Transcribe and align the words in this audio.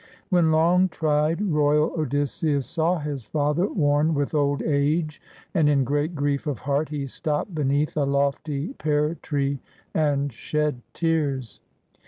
When 0.29 0.51
long 0.51 0.89
tried 0.89 1.39
royal 1.43 1.91
Odysseus 1.95 2.65
saw 2.65 2.97
his 2.97 3.23
father, 3.23 3.67
worn 3.67 4.15
with 4.15 4.33
old 4.33 4.63
age 4.63 5.21
and 5.53 5.69
in 5.69 5.83
great 5.83 6.15
grief 6.15 6.47
of 6.47 6.57
heart, 6.57 6.89
he 6.89 7.05
stopped 7.05 7.53
be 7.53 7.63
neath 7.63 7.95
a 7.95 8.03
lofty 8.05 8.73
pear 8.79 9.13
tree 9.21 9.59
and 9.93 10.33
shed 10.33 10.81
tears. 10.93 11.59